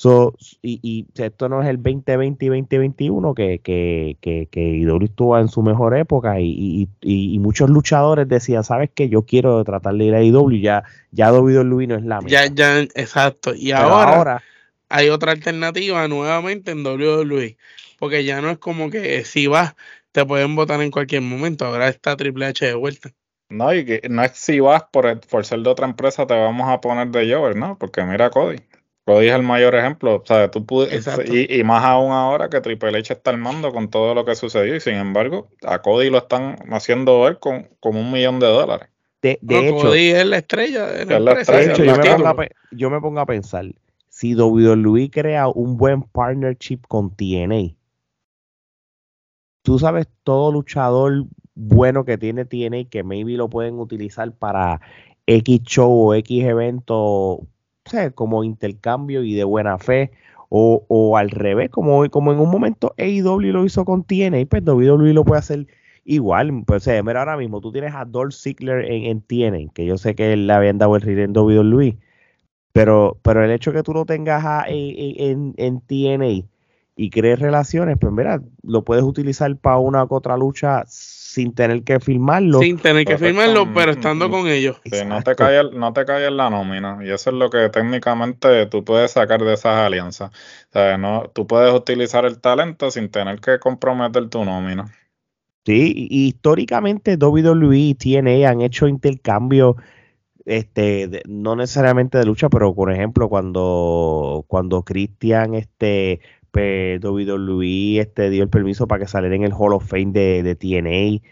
So, 0.00 0.34
y, 0.62 0.80
y 0.82 1.22
esto 1.22 1.50
no 1.50 1.62
es 1.62 1.68
el 1.68 1.76
2020 1.76 2.46
y 2.46 2.48
2021 2.48 3.34
que, 3.34 3.58
que, 3.58 4.16
que, 4.22 4.48
que 4.50 4.60
IW 4.62 5.04
estuvo 5.04 5.38
en 5.38 5.48
su 5.48 5.62
mejor 5.62 5.94
época 5.94 6.40
y, 6.40 6.88
y, 7.02 7.34
y, 7.34 7.38
muchos 7.38 7.68
luchadores 7.68 8.26
decían, 8.26 8.64
¿sabes 8.64 8.88
qué? 8.94 9.10
Yo 9.10 9.26
quiero 9.26 9.62
tratar 9.62 9.96
de 9.96 10.04
ir 10.06 10.14
a 10.14 10.22
IW, 10.22 10.58
ya, 10.58 10.84
ya 11.10 11.30
WWE 11.30 11.86
no 11.86 11.96
es 11.96 12.04
la 12.06 12.22
misma. 12.22 12.30
Ya, 12.30 12.46
ya, 12.46 12.80
exacto. 12.94 13.52
Y 13.54 13.72
ahora, 13.72 14.16
ahora, 14.16 14.42
hay 14.88 15.10
otra 15.10 15.32
alternativa 15.32 16.08
nuevamente 16.08 16.70
en 16.70 16.82
WWE, 16.82 17.58
porque 17.98 18.24
ya 18.24 18.40
no 18.40 18.48
es 18.48 18.56
como 18.56 18.88
que 18.88 19.26
si 19.26 19.48
vas, 19.48 19.74
te 20.12 20.24
pueden 20.24 20.56
votar 20.56 20.80
en 20.80 20.90
cualquier 20.90 21.20
momento, 21.20 21.66
ahora 21.66 21.88
está 21.88 22.16
Triple 22.16 22.46
H 22.46 22.64
de 22.64 22.72
vuelta. 22.72 23.10
No, 23.50 23.74
y 23.74 23.84
que 23.84 24.00
no 24.08 24.24
es 24.24 24.32
si 24.32 24.60
vas 24.60 24.84
por, 24.90 25.20
por 25.20 25.44
ser 25.44 25.58
de 25.58 25.68
otra 25.68 25.86
empresa, 25.86 26.26
te 26.26 26.32
vamos 26.32 26.70
a 26.70 26.80
poner 26.80 27.08
de 27.08 27.34
Jover, 27.34 27.54
¿no? 27.54 27.76
Porque 27.76 28.02
mira 28.02 28.30
Cody. 28.30 28.60
Cody 29.10 29.26
es 29.26 29.34
el 29.34 29.42
mayor 29.42 29.74
ejemplo. 29.74 30.16
O 30.16 30.24
sea, 30.24 30.48
tú 30.52 30.64
y, 31.26 31.58
y, 31.58 31.64
más 31.64 31.84
aún 31.84 32.12
ahora 32.12 32.48
que 32.48 32.60
Triple 32.60 32.96
H 32.96 33.12
está 33.12 33.30
al 33.30 33.38
mando 33.38 33.72
con 33.72 33.90
todo 33.90 34.14
lo 34.14 34.24
que 34.24 34.36
sucedió. 34.36 34.76
Y 34.76 34.80
sin 34.80 34.94
embargo, 34.94 35.48
a 35.66 35.82
Cody 35.82 36.10
lo 36.10 36.18
están 36.18 36.56
haciendo 36.70 37.20
ver 37.22 37.40
con, 37.40 37.68
un 37.82 38.12
millón 38.12 38.38
de 38.38 38.46
dólares. 38.46 38.88
De, 39.20 39.32
hecho, 39.32 39.88
Cody 39.88 40.10
es 40.10 40.24
la 40.26 40.38
estrella. 40.38 40.86
De, 40.86 41.02
hecho, 41.02 41.84
yo 41.84 41.96
me, 41.96 42.04
pongo 42.04 42.28
a, 42.28 42.46
yo 42.70 42.90
me, 42.90 43.00
pongo 43.00 43.18
a, 43.18 43.26
pensar: 43.26 43.64
si 44.08 44.36
WWE 44.36 45.10
crea 45.10 45.48
un 45.48 45.76
buen 45.76 46.02
partnership 46.02 46.78
con 46.86 47.10
TNA, 47.16 47.74
tú 49.62 49.80
sabes 49.80 50.06
todo 50.22 50.52
luchador 50.52 51.24
bueno 51.56 52.04
que 52.04 52.16
tiene 52.16 52.44
TNA 52.44 52.84
que 52.88 53.02
maybe 53.02 53.32
lo 53.32 53.50
pueden 53.50 53.80
utilizar 53.80 54.32
para 54.32 54.80
X 55.26 55.62
show 55.64 55.90
o 55.90 56.14
X 56.14 56.44
evento 56.44 57.40
como 58.14 58.44
intercambio 58.44 59.22
y 59.22 59.34
de 59.34 59.44
buena 59.44 59.78
fe, 59.78 60.10
o, 60.48 61.16
al 61.16 61.30
revés, 61.30 61.70
como, 61.70 62.08
como 62.10 62.32
en 62.32 62.40
un 62.40 62.50
momento 62.50 62.92
AEW 62.98 63.52
lo 63.52 63.64
hizo 63.64 63.84
con 63.84 64.02
TNA, 64.02 64.46
pues 64.48 64.62
WWE 64.64 65.12
lo 65.14 65.24
puede 65.24 65.38
hacer 65.38 65.66
igual. 66.04 66.64
Pues, 66.66 66.88
mira, 67.04 67.20
ahora 67.20 67.36
mismo 67.36 67.60
tú 67.60 67.70
tienes 67.70 67.94
a 67.94 68.04
Dolph 68.04 68.34
Ziggler 68.34 68.84
en, 68.84 69.04
en 69.04 69.20
TNA, 69.22 69.72
que 69.72 69.86
yo 69.86 69.96
sé 69.96 70.14
que 70.14 70.32
él 70.32 70.48
le 70.48 70.52
habían 70.52 70.78
dado 70.78 70.96
el 70.96 71.02
rir 71.02 71.20
en 71.20 71.36
WWE, 71.36 71.98
pero, 72.72 73.18
pero 73.22 73.44
el 73.44 73.50
hecho 73.52 73.72
que 73.72 73.82
tú 73.82 73.92
lo 73.92 74.04
tengas 74.04 74.44
en, 74.68 75.54
en, 75.56 75.80
TNA 75.80 76.48
y 76.96 77.10
crees 77.10 77.38
relaciones, 77.38 77.96
pues 78.00 78.12
mira, 78.12 78.42
lo 78.62 78.84
puedes 78.84 79.04
utilizar 79.04 79.54
para 79.56 79.78
una 79.78 80.04
u 80.04 80.14
otra 80.14 80.36
lucha 80.36 80.84
sin 81.30 81.54
tener 81.54 81.84
que 81.84 82.00
firmarlo. 82.00 82.58
Sin 82.58 82.78
tener 82.78 83.04
que 83.04 83.16
firmarlo, 83.16 83.72
pero 83.72 83.92
estando 83.92 84.28
con 84.30 84.48
ellos. 84.48 84.80
no 85.06 85.22
te 85.22 85.36
cae 85.36 85.62
no 85.72 85.92
te 85.92 86.04
cae 86.04 86.30
la 86.30 86.50
nómina. 86.50 86.98
Y 87.02 87.10
eso 87.10 87.30
es 87.30 87.36
lo 87.36 87.50
que 87.50 87.68
técnicamente 87.68 88.66
tú 88.66 88.84
puedes 88.84 89.12
sacar 89.12 89.40
de 89.40 89.54
esas 89.54 89.76
alianzas. 89.76 90.30
O 90.30 90.72
sea, 90.72 90.98
no, 90.98 91.30
tú 91.32 91.46
puedes 91.46 91.72
utilizar 91.72 92.24
el 92.24 92.40
talento 92.40 92.90
sin 92.90 93.10
tener 93.10 93.40
que 93.40 93.60
comprometer 93.60 94.28
tu 94.28 94.44
nómina. 94.44 94.92
Sí, 95.64 96.08
y 96.10 96.26
históricamente 96.28 97.16
WWE 97.16 97.76
y 97.76 97.94
TNA 97.94 98.48
han 98.48 98.62
hecho 98.62 98.88
intercambios 98.88 99.76
este 100.46 101.22
no 101.28 101.54
necesariamente 101.54 102.18
de 102.18 102.24
lucha, 102.24 102.48
pero 102.48 102.74
por 102.74 102.90
ejemplo 102.90 103.28
cuando 103.28 104.44
cuando 104.48 104.82
Christian 104.82 105.54
este 105.54 106.20
pues 106.50 107.00
WWE 107.02 108.00
este, 108.00 108.30
dio 108.30 108.42
el 108.42 108.48
permiso 108.48 108.86
para 108.86 109.00
que 109.00 109.08
saliera 109.08 109.36
en 109.36 109.44
el 109.44 109.52
Hall 109.52 109.72
of 109.72 109.86
Fame 109.86 110.12
de, 110.12 110.42
de 110.42 110.54
TNA. 110.54 111.22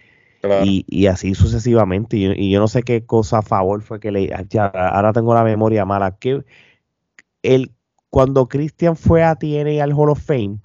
Y, 0.65 1.07
así 1.07 1.35
sucesivamente. 1.35 2.17
Y, 2.17 2.51
yo 2.51 2.61
no 2.61 2.69
sé 2.69 2.83
qué 2.83 3.05
cosa 3.05 3.39
a 3.39 3.43
favor 3.43 3.83
fue 3.83 4.01
que 4.01 4.13
le. 4.13 4.31
ahora 4.75 5.13
tengo 5.13 5.35
la 5.35 5.45
memoria 5.45 5.85
mala. 5.85 6.17
Que 6.17 6.45
el, 7.43 7.73
cuando 8.11 8.49
Christian 8.49 8.97
fue 8.97 9.25
a 9.25 9.35
TNA 9.35 9.83
al 9.83 9.93
Hall 9.93 10.11
of 10.11 10.23
Fame, 10.23 10.61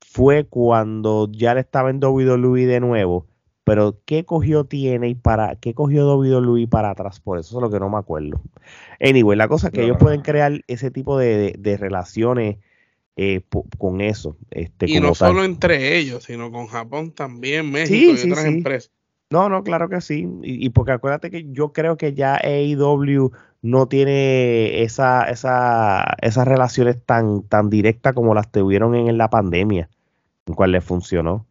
fue 0.00 0.44
cuando 0.44 1.28
ya 1.30 1.54
le 1.54 1.60
estaba 1.60 1.90
en 1.90 2.02
WWE 2.02 2.66
de 2.66 2.80
nuevo. 2.80 3.26
Pero 3.64 4.00
¿qué 4.04 4.24
cogió 4.24 4.64
TNA 4.64 5.20
para, 5.22 5.54
qué 5.56 5.72
cogió 5.72 6.16
WWE 6.16 6.66
para 6.66 6.90
atrás? 6.90 7.20
Por 7.20 7.38
eso 7.38 7.56
es 7.56 7.62
lo 7.62 7.70
que 7.70 7.78
no 7.78 7.88
me 7.88 7.98
acuerdo. 7.98 8.40
Anyway, 9.00 9.38
la 9.38 9.46
cosa 9.46 9.68
es 9.68 9.72
que 9.72 9.84
ellos 9.84 9.98
pueden 9.98 10.22
crear 10.22 10.64
ese 10.66 10.90
tipo 10.90 11.16
de, 11.16 11.54
de 11.58 11.76
relaciones 11.76 12.56
eh, 13.16 13.42
con 13.78 14.00
eso. 14.00 14.36
Este, 14.50 14.90
y 14.90 15.00
no 15.00 15.14
solo 15.14 15.44
entre 15.44 15.98
ellos, 15.98 16.24
sino 16.24 16.50
con 16.50 16.66
Japón 16.66 17.12
también, 17.12 17.70
México 17.70 18.14
y 18.16 18.30
otras 18.30 18.46
empresas. 18.46 18.90
No, 19.30 19.48
no, 19.48 19.64
claro 19.64 19.88
que 19.88 20.00
sí. 20.00 20.28
Y, 20.42 20.68
porque 20.70 20.92
acuérdate 20.92 21.30
que 21.30 21.50
yo 21.52 21.72
creo 21.72 21.96
que 21.96 22.12
ya 22.12 22.36
AEW 22.36 23.32
no 23.62 23.86
tiene 23.86 24.82
esa, 24.82 25.24
esa, 25.24 26.16
esas 26.20 26.46
relaciones 26.46 26.98
tan, 27.04 27.42
tan 27.44 27.70
directas 27.70 28.12
como 28.12 28.34
las 28.34 28.50
tuvieron 28.50 28.94
en, 28.94 29.16
la 29.16 29.30
pandemia, 29.30 29.88
en 30.46 30.54
cual 30.54 30.72
le 30.72 30.82
funcionó. 30.82 31.46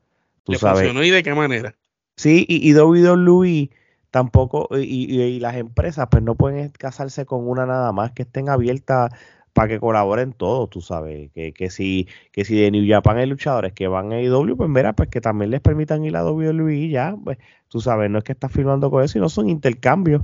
¿Le 0.46 0.60
funcionó 0.60 1.04
y 1.04 1.10
de 1.10 1.24
qué 1.24 1.34
manera? 1.34 1.76
Sí, 2.18 2.46
y, 2.48 2.70
y 2.70 2.74
WWE 2.76 3.72
tampoco, 4.12 4.68
y, 4.78 5.16
y, 5.16 5.40
las 5.40 5.56
empresas 5.56 6.08
pues 6.12 6.22
no 6.22 6.36
pueden 6.36 6.70
casarse 6.70 7.26
con 7.26 7.48
una 7.48 7.66
nada 7.66 7.92
más, 7.94 8.12
que 8.12 8.24
estén 8.24 8.50
abiertas 8.50 9.12
para 9.54 9.68
que 9.68 9.80
colaboren 9.80 10.34
todos, 10.34 10.70
tú 10.70 10.82
sabes, 10.82 11.32
que, 11.32 11.54
que, 11.54 11.70
si, 11.70 12.08
que 12.32 12.46
si 12.46 12.56
de 12.60 12.72
New 12.72 12.86
Japan 12.88 13.18
hay 13.18 13.26
luchadores 13.28 13.74
que 13.74 13.88
van 13.88 14.14
a 14.14 14.22
IW, 14.22 14.56
pues 14.56 14.70
mira, 14.70 14.94
pues 14.94 15.10
que 15.10 15.22
también 15.22 15.52
les 15.52 15.62
permitan 15.62 16.04
ir 16.06 16.16
a 16.16 16.26
WWE 16.26 16.76
y 16.76 16.90
ya, 16.90 17.16
pues, 17.24 17.38
tú 17.68 17.82
sabes, 17.82 18.10
no 18.10 18.20
es 18.20 18.24
que 18.24 18.32
estás 18.34 18.52
firmando 18.52 18.90
con 18.92 19.04
eso, 19.04 19.14
sino 19.14 19.30
son 19.30 19.50
intercambios. 19.50 20.24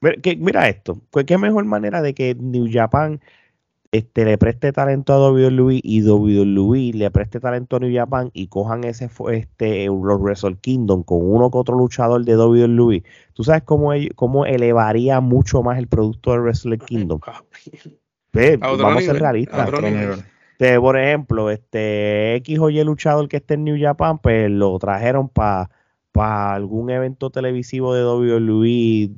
Mira, 0.00 0.16
que, 0.20 0.36
mira 0.36 0.68
esto, 0.68 1.00
qué 1.26 1.38
mejor 1.38 1.64
manera 1.64 2.02
de 2.02 2.14
que 2.14 2.34
New 2.34 2.68
Japan 2.70 3.20
este, 3.94 4.24
le 4.24 4.38
preste 4.38 4.72
talento 4.72 5.12
a 5.12 5.30
WWE 5.30 5.80
y 5.80 6.02
WWE 6.02 6.92
le 6.94 7.10
preste 7.12 7.38
talento 7.38 7.76
a 7.76 7.78
New 7.78 7.94
Japan 7.94 8.28
y 8.32 8.48
cojan 8.48 8.82
ese 8.82 9.08
este 9.30 9.86
los 9.86 10.20
Wrestle 10.20 10.56
Kingdom 10.56 11.04
con 11.04 11.18
uno 11.22 11.48
que 11.48 11.58
otro 11.58 11.78
luchador 11.78 12.24
de 12.24 12.36
WWE. 12.36 13.04
Tú 13.34 13.44
sabes 13.44 13.62
cómo, 13.62 13.92
cómo 14.16 14.46
elevaría 14.46 15.20
mucho 15.20 15.62
más 15.62 15.78
el 15.78 15.86
producto 15.86 16.32
de 16.32 16.40
Wrestle 16.40 16.78
Kingdom 16.78 17.20
vamos 18.60 18.96
a 18.96 19.00
ser 19.00 19.20
realistas. 19.20 19.70
por 20.80 20.98
ejemplo, 20.98 21.50
este 21.50 22.36
X 22.36 22.58
o 22.58 22.70
Y 22.70 22.82
luchador 22.84 23.28
que 23.28 23.38
esté 23.38 23.54
en 23.54 23.64
New 23.64 23.76
Japan, 23.80 24.18
pues 24.18 24.50
lo 24.50 24.78
trajeron 24.78 25.28
para 25.28 25.70
algún 26.54 26.90
evento 26.90 27.30
televisivo 27.30 27.94
de 27.94 28.04
WWE 28.04 29.10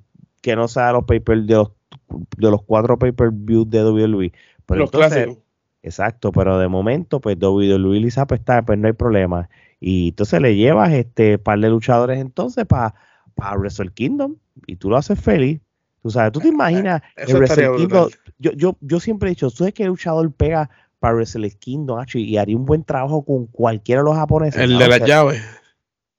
que 0.43 0.57
no 0.57 0.69
sea 0.69 0.93
los 0.93 1.05
paper 1.05 1.43
de 1.43 1.55
los, 1.55 1.73
de 2.37 2.51
los 2.51 2.63
cuatro 2.63 2.99
pay 2.99 3.13
per 3.13 3.31
view 3.33 3.65
de 3.65 3.85
WWE. 3.85 4.33
Pero 4.67 4.81
los 4.81 4.91
clásicos. 4.91 5.39
Exacto, 5.83 6.33
pero 6.33 6.59
de 6.59 6.67
momento, 6.67 7.21
pues 7.21 7.37
WWE 7.41 8.01
Lisa 8.01 8.27
pues, 8.27 8.41
está, 8.41 8.65
pues 8.65 8.79
no 8.79 8.89
hay 8.89 8.93
problema. 8.93 9.49
Y 9.79 10.09
entonces 10.09 10.41
le 10.41 10.57
llevas 10.57 10.93
este 10.93 11.39
par 11.39 11.61
de 11.61 11.69
luchadores 11.69 12.19
entonces 12.19 12.65
para 12.65 12.95
para 13.37 13.57
Wrestle 13.57 13.93
Kingdom 13.93 14.37
y 14.67 14.77
tú 14.77 14.91
lo 14.91 14.97
haces 14.97 15.21
feliz. 15.21 15.61
Tú 16.07 16.13
sabes, 16.13 16.31
tú 16.31 16.39
te 16.39 16.47
imaginas 16.47 17.03
el 17.17 17.37
Wrestle 17.37 17.79
Kingdom, 17.79 18.09
yo, 18.39 18.53
yo, 18.53 18.77
yo 18.81 19.01
siempre 19.01 19.29
he 19.29 19.31
dicho, 19.31 19.51
tú 19.51 19.57
sabes 19.57 19.75
que 19.75 19.83
el 19.83 19.89
luchador 19.89 20.33
pega 20.33 20.71
para 21.01 21.17
Wrestle 21.17 21.51
Kingdom 21.51 22.07
y 22.15 22.37
haría 22.37 22.57
un 22.57 22.65
buen 22.65 22.85
trabajo 22.85 23.25
con 23.25 23.49
cualquiera 23.49 24.03
de 24.03 24.05
los 24.05 24.15
japoneses. 24.15 24.61
El 24.61 24.79
de 24.79 24.87
las 24.87 25.01
llaves. 25.05 25.43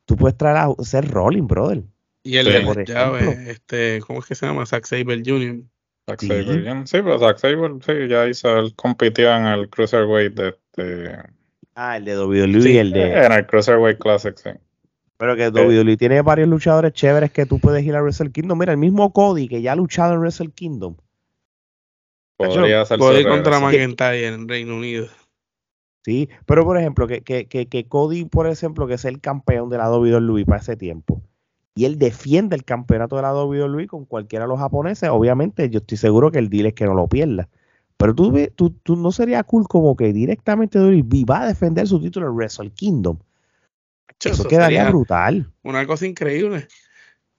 Tú 0.03 0.17
puedes 0.17 0.37
traer 0.37 0.57
a 0.57 0.83
ser 0.83 1.09
Rolling, 1.09 1.47
brother. 1.47 1.83
Y 2.23 2.35
el 2.35 2.47
de 2.47 2.63
las 2.63 2.85
llaves, 2.85 3.47
este, 3.47 4.01
¿cómo 4.05 4.19
es 4.19 4.25
que 4.25 4.35
se 4.35 4.45
llama? 4.45 4.65
Zack 4.65 4.83
Saber 4.83 5.23
Jr. 5.25 5.63
Zack 6.09 6.19
sí. 6.19 6.27
Saber 6.27 6.45
Jr. 6.45 6.85
Sí, 6.85 6.97
pero 6.97 7.19
Zack 7.19 7.37
Saber, 7.37 7.71
sí, 7.85 7.93
ya 8.09 8.27
hizo, 8.27 8.59
él 8.59 8.73
compitió 8.75 9.33
en 9.33 9.45
el 9.45 9.69
Cruiserweight 9.69 10.33
de, 10.33 10.49
este 10.49 11.17
Ah, 11.75 11.95
el 11.95 12.03
de 12.03 12.19
WWE, 12.19 12.71
y 12.71 12.77
el 12.77 12.91
de... 12.91 13.23
En 13.23 13.31
el 13.31 13.47
Cruiserweight 13.47 13.99
Classic, 13.99 14.35
sí. 14.35 14.49
Pero 15.17 15.35
que 15.35 15.49
WWE 15.49 15.97
tiene 15.97 16.21
varios 16.21 16.47
luchadores 16.47 16.93
chéveres 16.93 17.31
que 17.31 17.45
tú 17.45 17.59
puedes 17.59 17.83
ir 17.83 17.95
a 17.95 18.01
Wrestle 18.01 18.31
Kingdom. 18.31 18.59
Mira, 18.59 18.71
el 18.73 18.77
mismo 18.77 19.11
Cody 19.13 19.47
que 19.47 19.61
ya 19.61 19.71
ha 19.71 19.75
luchado 19.75 20.13
en 20.13 20.19
Wrestle 20.19 20.51
Kingdom 20.51 20.95
Podría 22.37 22.85
ser 22.85 22.99
Cody 22.99 23.23
contra 23.23 23.59
McIntyre 23.59 24.27
en 24.27 24.47
Reino 24.47 24.75
Unido. 24.75 25.07
Sí, 26.05 26.29
pero 26.45 26.63
por 26.63 26.77
ejemplo, 26.77 27.07
que, 27.07 27.21
que, 27.21 27.47
que, 27.47 27.87
Cody, 27.87 28.25
por 28.25 28.47
ejemplo, 28.47 28.87
que 28.87 28.93
es 28.93 29.05
el 29.05 29.19
campeón 29.19 29.69
de 29.69 29.77
la 29.77 29.91
WWE 29.91 30.45
para 30.45 30.61
ese 30.61 30.77
tiempo, 30.77 31.21
y 31.75 31.85
él 31.85 31.97
defiende 31.97 32.55
el 32.55 32.63
campeonato 32.63 33.17
de 33.17 33.23
la 33.23 33.33
WWE 33.33 33.87
con 33.87 34.05
cualquiera 34.05 34.45
de 34.45 34.49
los 34.49 34.59
japoneses, 34.59 35.09
obviamente 35.09 35.69
yo 35.69 35.79
estoy 35.79 35.97
seguro 35.97 36.31
que 36.31 36.39
el 36.39 36.49
deal 36.49 36.67
es 36.67 36.73
que 36.75 36.85
no 36.85 36.93
lo 36.93 37.07
pierda. 37.07 37.49
Pero 37.97 38.13
tú, 38.13 38.31
tú, 38.55 38.69
tú 38.83 38.95
no 38.95 39.11
sería 39.11 39.43
cool 39.43 39.67
como 39.67 39.97
que 39.97 40.13
directamente 40.13 40.79
WWE 40.79 41.25
va 41.29 41.41
a 41.41 41.47
defender 41.47 41.87
su 41.87 41.99
título 41.99 42.27
en 42.27 42.33
Wrestle 42.33 42.69
Kingdom. 42.69 43.17
Eso, 44.23 44.47
quedaría 44.47 44.89
brutal. 44.89 45.51
Una 45.63 45.85
cosa 45.85 46.05
increíble. 46.05 46.67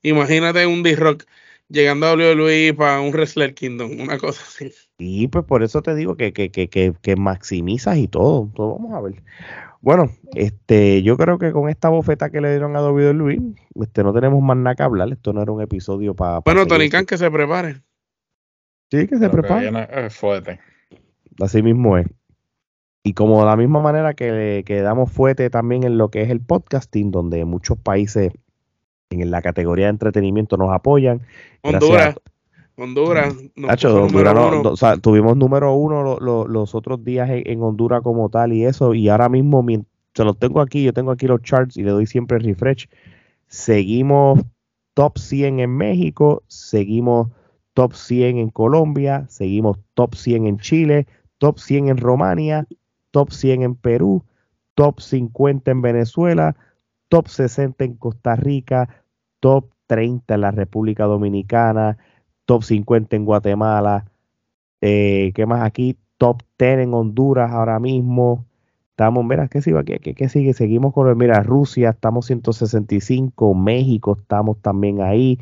Imagínate 0.02 0.66
un 0.66 0.82
D-Rock 0.82 1.24
llegando 1.68 2.06
a 2.06 2.14
WWE 2.14 2.74
para 2.74 3.00
un 3.00 3.12
Wrestler 3.12 3.54
Kingdom, 3.54 4.00
una 4.00 4.18
cosa 4.18 4.42
así. 4.46 4.72
Y 4.98 5.28
pues 5.28 5.44
por 5.44 5.62
eso 5.62 5.82
te 5.82 5.94
digo 5.94 6.16
que, 6.16 6.32
que, 6.32 6.50
que, 6.50 6.68
que, 6.68 7.16
maximizas 7.16 7.98
y 7.98 8.08
todo. 8.08 8.50
todo. 8.54 8.78
Vamos 8.78 8.94
a 8.94 9.00
ver. 9.00 9.22
Bueno, 9.80 10.10
este, 10.34 11.02
yo 11.02 11.16
creo 11.16 11.38
que 11.38 11.52
con 11.52 11.68
esta 11.68 11.88
bofeta 11.88 12.30
que 12.30 12.40
le 12.40 12.50
dieron 12.50 12.76
a 12.76 12.82
WWE, 12.82 13.38
este, 13.80 14.02
no 14.02 14.12
tenemos 14.12 14.42
más 14.42 14.56
nada 14.56 14.74
que 14.74 14.82
hablar. 14.82 15.12
Esto 15.12 15.32
no 15.32 15.42
era 15.42 15.52
un 15.52 15.62
episodio 15.62 16.14
para. 16.14 16.40
bueno, 16.40 16.66
Tony 16.66 16.88
Khan, 16.88 17.06
que 17.06 17.18
se 17.18 17.30
prepare. 17.30 17.82
Sí, 18.90 19.06
que 19.06 19.18
se 19.18 19.28
prepare. 19.28 19.70
Es 20.06 20.16
fuerte. 20.16 20.60
así 21.40 21.62
mismo 21.62 21.98
es. 21.98 22.06
Y 23.08 23.14
como 23.14 23.40
de 23.40 23.46
la 23.46 23.56
misma 23.56 23.80
manera 23.80 24.12
que, 24.12 24.62
que 24.66 24.82
damos 24.82 25.10
fuerte 25.10 25.48
también 25.48 25.82
en 25.82 25.96
lo 25.96 26.10
que 26.10 26.20
es 26.20 26.28
el 26.28 26.40
podcasting, 26.40 27.10
donde 27.10 27.42
muchos 27.46 27.78
países 27.78 28.32
en 29.08 29.30
la 29.30 29.40
categoría 29.40 29.86
de 29.86 29.92
entretenimiento 29.92 30.58
nos 30.58 30.70
apoyan. 30.70 31.22
Honduras. 31.62 32.16
Honduras. 32.76 33.34
tuvimos 35.00 35.38
número 35.38 35.72
uno 35.72 36.18
los 36.20 36.74
otros 36.74 37.02
días 37.02 37.30
en, 37.32 37.62
Honduras 37.62 38.02
como 38.02 38.28
tal 38.28 38.52
y 38.52 38.66
eso, 38.66 38.92
y 38.92 39.08
ahora 39.08 39.30
mismo 39.30 39.64
se 40.12 40.24
los 40.24 40.38
tengo 40.38 40.60
aquí, 40.60 40.84
yo 40.84 40.92
tengo 40.92 41.10
aquí 41.10 41.26
los 41.26 41.40
charts 41.40 41.78
y 41.78 41.82
le 41.84 41.92
doy 41.92 42.04
siempre 42.04 42.38
refresh. 42.38 42.90
Seguimos 43.46 44.40
top 44.92 45.16
100 45.16 45.60
en 45.60 45.74
México, 45.74 46.42
seguimos 46.46 47.28
top 47.72 47.94
100 47.94 48.36
en 48.36 48.50
Colombia, 48.50 49.24
seguimos 49.30 49.78
top 49.94 50.14
100 50.14 50.46
en 50.46 50.58
Chile, 50.58 51.06
top 51.38 51.58
100 51.58 51.88
en 51.88 51.96
Romania, 51.96 52.66
top 53.10 53.30
100 53.30 53.62
en 53.62 53.74
Perú, 53.74 54.24
top 54.74 55.00
50 55.00 55.70
en 55.70 55.82
Venezuela, 55.82 56.56
top 57.08 57.28
60 57.28 57.84
en 57.84 57.94
Costa 57.94 58.36
Rica, 58.36 59.04
top 59.40 59.70
30 59.86 60.34
en 60.34 60.40
la 60.40 60.50
República 60.50 61.04
Dominicana, 61.04 61.98
top 62.44 62.62
50 62.62 63.16
en 63.16 63.24
Guatemala, 63.24 64.06
eh, 64.80 65.32
¿qué 65.34 65.46
más 65.46 65.62
aquí? 65.62 65.96
Top 66.18 66.42
10 66.58 66.80
en 66.80 66.94
Honduras 66.94 67.50
ahora 67.52 67.78
mismo. 67.78 68.44
Estamos, 68.90 69.24
mira, 69.24 69.48
¿qué 69.48 69.62
sigue? 69.62 69.84
¿Qué, 69.84 70.14
qué, 70.14 70.28
sigue? 70.28 70.52
Seguimos 70.54 70.92
con, 70.92 71.16
mira, 71.16 71.42
Rusia, 71.42 71.90
estamos 71.90 72.26
165, 72.26 73.54
México, 73.54 74.16
estamos 74.20 74.60
también 74.60 75.00
ahí, 75.02 75.38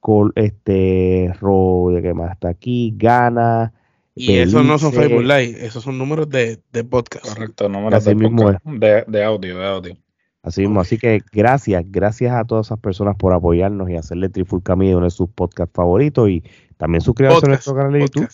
con 0.00 0.32
este, 0.36 1.32
ro, 1.40 1.90
¿qué 2.02 2.14
más 2.14 2.32
está 2.32 2.48
aquí? 2.48 2.94
Ghana. 2.96 3.72
Y 4.14 4.36
esos 4.36 4.64
no 4.64 4.78
son 4.78 4.92
Facebook 4.92 5.22
Live, 5.22 5.66
esos 5.66 5.82
son 5.82 5.98
números 5.98 6.28
de, 6.28 6.60
de 6.72 6.84
podcast. 6.84 7.26
Correcto, 7.26 7.68
números 7.68 8.04
de, 8.04 8.14
de, 8.14 9.04
de 9.06 9.24
audio, 9.24 9.58
de 9.58 9.66
audio. 9.66 9.96
Así 10.44 10.60
mismo, 10.60 10.80
así 10.80 10.98
que 10.98 11.22
gracias, 11.32 11.82
gracias 11.88 12.34
a 12.34 12.44
todas 12.44 12.66
esas 12.66 12.78
personas 12.78 13.16
por 13.16 13.32
apoyarnos 13.32 13.88
y 13.88 13.96
hacerle 13.96 14.28
Trifulca 14.28 14.76
Media 14.76 14.96
uno 14.96 15.06
de 15.06 15.10
sus 15.10 15.30
podcasts 15.30 15.74
favoritos 15.74 16.28
y 16.28 16.44
también 16.76 17.00
suscríbanse 17.00 17.46
a 17.46 17.48
nuestro 17.48 17.74
canal 17.74 17.92
de 17.94 18.00
YouTube. 18.00 18.28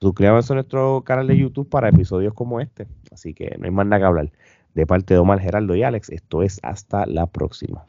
Suscríbanse 0.00 0.52
a 0.52 0.54
nuestro 0.54 1.02
canal 1.02 1.26
de 1.26 1.36
YouTube 1.36 1.68
para 1.68 1.88
episodios 1.88 2.32
como 2.32 2.60
este. 2.60 2.86
Así 3.10 3.34
que 3.34 3.56
no 3.58 3.64
hay 3.64 3.72
más 3.72 3.86
nada 3.86 3.98
que 3.98 4.06
hablar. 4.06 4.32
De 4.74 4.86
parte 4.86 5.14
de 5.14 5.18
Omar, 5.18 5.40
Geraldo 5.40 5.74
y 5.74 5.82
Alex, 5.82 6.10
esto 6.10 6.44
es 6.44 6.60
hasta 6.62 7.04
la 7.06 7.26
próxima. 7.26 7.84